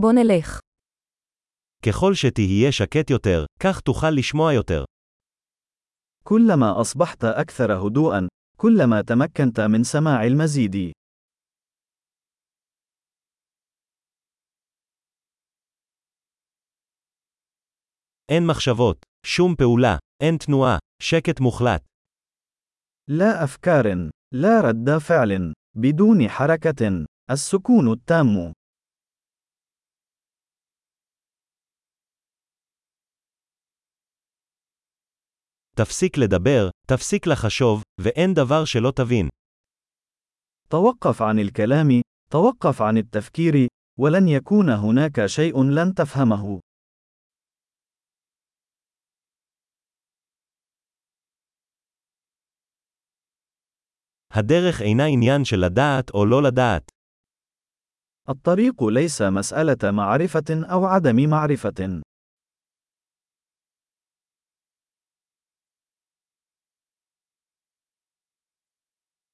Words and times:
בוא 0.00 0.12
נלך. 0.12 0.60
ככל 1.86 2.14
שתהיה 2.14 2.72
שקט 2.72 3.10
יותר, 3.10 3.44
כך 3.62 3.80
תוכל 3.80 4.10
לשמוע 4.10 4.52
יותר. 4.52 4.84
كلما 6.24 6.80
أصبحت 6.80 7.24
أكثر 7.24 7.72
هدوءا، 7.72 8.28
كلما 8.56 9.02
تمكنت 9.02 9.60
من 9.60 9.84
سماع 9.84 10.24
المزيد. 10.26 10.92
אין 18.30 18.46
מחשבות, 18.46 18.98
שום 19.26 19.54
פעולה, 19.56 19.96
אין 20.22 20.36
תנועה, 20.38 20.78
שקט 21.02 21.40
מוחלט. 21.40 21.82
لا 23.08 23.44
أفكار، 23.44 24.10
لا 24.34 24.60
رد 24.60 24.98
فعل، 24.98 25.52
بدون 25.76 26.28
حركة، 26.28 27.04
السكون 27.30 27.92
التام. 27.92 28.52
תפסיק 35.75 36.17
לדבר, 36.17 36.69
תפסיק 36.87 37.27
לחשוב, 37.27 37.83
ואין 38.01 38.33
דבר 38.33 38.65
שלא 38.65 38.91
תבין. 38.95 39.27
توقف 40.69 41.21
عن 41.21 41.39
الكلام، 41.39 42.01
توقف 42.31 42.81
عن 42.81 42.97
التفكير، 42.97 43.67
ولن 43.99 44.27
يكون 44.27 44.69
هناك 44.69 45.25
شيء 45.25 45.63
لن 45.63 45.93
تفهمه. 45.93 46.59
הדרך 54.33 54.81
אינה 54.81 55.05
עניין 55.05 55.45
של 55.45 55.57
לדעת 55.65 56.09
או 56.13 56.25
לא 56.25 56.43
לדעת. 56.43 56.91
الطريق 58.29 58.83
ليس 58.83 59.21
مسألة 59.21 59.91
معرفة 59.91 60.71
أو 60.71 60.85
عدم 60.85 61.29
معرفة. 61.29 62.01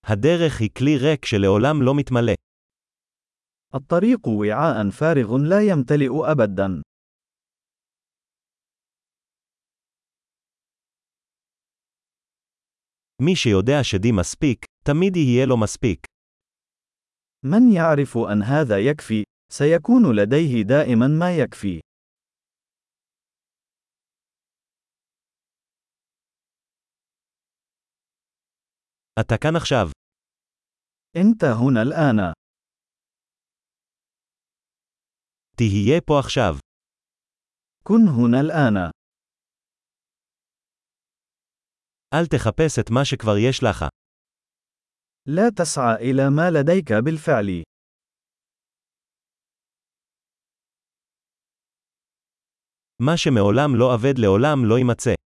הדרך 0.05 0.61
היא 0.61 0.69
כלי 0.77 0.97
ריק 0.97 1.25
שלעולם 1.25 1.81
לא 1.81 1.93
מתמלא. 1.95 2.33
الطريق 3.75 4.27
وعاء 4.27 4.89
فارغ 4.89 5.37
لا 5.37 5.61
يمتلئ 5.61 6.31
أبدا. 6.31 6.81
מי 13.21 13.35
שיודע 13.35 13.83
שדי 13.83 14.11
מספיק, 14.11 14.65
תמיד 14.83 15.15
יהיה 15.15 15.45
לו 15.45 15.57
מספיק. 15.57 16.05
من 17.45 17.71
يعرف 17.71 18.17
أن 18.17 18.43
هذا 18.43 18.79
يكفي، 18.79 19.23
سيكون 19.51 20.15
لديه 20.15 20.61
دائما 20.61 21.07
ما 21.07 21.37
يكفي. 21.37 21.79
אתה 29.19 29.35
כאן 29.41 29.55
עכשיו. 29.55 29.87
أنت 31.15 31.43
هنا 31.43 31.81
الآن. 31.81 32.33
תהיה 35.57 36.01
פה 36.07 36.19
עכשיו. 36.19 36.53
كن 37.83 38.07
هنا 38.07 38.41
الآن. 38.41 38.91
אל 42.13 42.25
תחפש 42.25 42.79
את 42.79 42.91
מה 42.91 43.05
שכבר 43.05 43.37
יש 43.49 43.63
לך. 43.63 43.85
لا 45.25 45.49
تسعى 45.49 45.95
إلى 45.95 46.29
ما 46.29 46.51
لديك 46.51 46.93
بالفعل. 47.05 47.63
מה 53.01 53.17
שמעולם 53.17 53.69
לא 53.79 53.95
אבד 53.95 54.17
לעולם 54.17 54.57
לא 54.69 54.77
יימצא. 54.77 55.20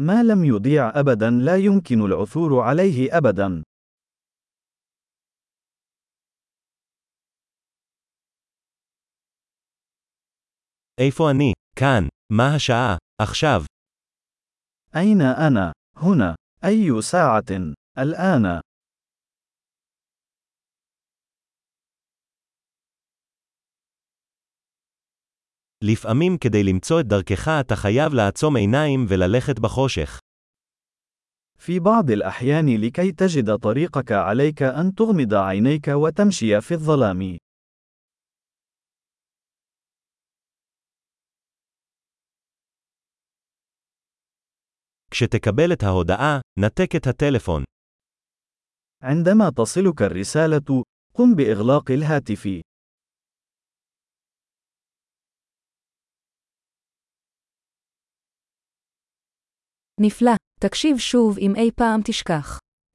ما 0.00 0.22
لم 0.22 0.44
يضيع 0.44 1.00
أبدا 1.00 1.30
لا 1.30 1.56
يمكن 1.56 2.00
العثور 2.04 2.60
عليه 2.60 3.18
أبدا. 3.18 3.62
איפה 11.00 11.30
אני? 11.30 11.52
כאן. 11.76 12.08
מה 12.32 12.54
השעה? 12.56 12.96
עכשיו. 13.22 13.64
أين 14.96 15.20
أنا؟ 15.22 15.72
هنا. 15.96 16.34
أي 16.64 17.02
ساعة؟ 17.02 17.74
الآن. 17.98 18.60
לפעמים 25.84 26.38
כדי 26.38 26.62
למצוא 26.62 27.00
את 27.00 27.06
דרכך 27.06 27.48
אתה 27.60 27.76
חייב 27.76 28.14
לעצום 28.14 28.56
עיניים 28.56 29.06
וללכת 29.08 29.58
בחושך. 29.58 30.18
في 31.58 31.80
بعض 31.80 32.10
الأحيان 32.10 32.76
لكي 32.80 33.12
تجد 33.12 33.58
طريقك 33.58 34.12
عليك 34.12 34.62
أن 34.62 34.94
تغمض 34.94 35.34
عينيك 35.34 35.88
وتمشي 35.88 36.60
في 36.60 36.74
الظلام. 36.74 37.36
כשתקבל 45.10 45.72
את 45.72 45.82
ההודעה, 45.82 46.40
נתק 46.58 46.96
את 46.96 47.06
הטלפון. 47.06 47.64
عندما 49.02 49.50
تصلك 49.50 50.02
الرسالة، 50.02 50.82
قم 51.14 51.34
بإغلاق 51.34 51.90
الهاتف. 51.90 52.48
נפלא. 59.99 60.31
תקשיב 60.59 60.97
שוב 60.97 61.37
אם 61.37 61.55
אי 61.55 61.71
פעם 61.75 62.01
תשכח. 62.03 62.59